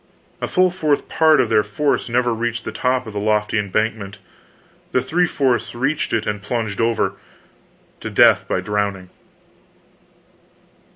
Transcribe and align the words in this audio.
A 0.41 0.47
full 0.47 0.71
fourth 0.71 1.07
part 1.09 1.39
of 1.39 1.49
their 1.49 1.61
force 1.61 2.09
never 2.09 2.33
reached 2.33 2.63
the 2.65 2.71
top 2.71 3.05
of 3.05 3.13
the 3.13 3.19
lofty 3.19 3.59
embankment; 3.59 4.17
the 4.93 4.99
three 5.03 5.27
fourths 5.27 5.75
reached 5.75 6.11
it 6.11 6.25
and 6.25 6.41
plunged 6.41 6.81
over 6.81 7.13
to 7.99 8.09
death 8.09 8.47
by 8.47 8.61
drowning. 8.61 9.11